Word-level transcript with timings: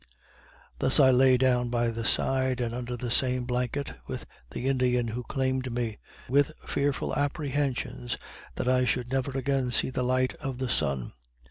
Thus 0.79 0.99
I 0.99 1.11
lay 1.11 1.33
me 1.33 1.37
down 1.37 1.69
by 1.69 1.89
the 1.91 2.03
side, 2.03 2.59
and 2.59 2.73
under 2.73 2.97
the 2.97 3.11
same 3.11 3.43
blanket, 3.45 3.93
with 4.07 4.25
the 4.49 4.65
Indian 4.67 5.09
who 5.09 5.21
claimed 5.21 5.71
me, 5.71 5.99
with 6.27 6.53
fearful 6.65 7.13
apprehensions 7.15 8.17
that 8.55 8.67
I 8.67 8.83
should 8.83 9.11
never 9.11 9.37
again 9.37 9.69
see 9.71 9.91
the 9.91 10.01
light 10.01 10.33
of 10.37 10.57
the 10.57 10.69
sun. 10.69 11.13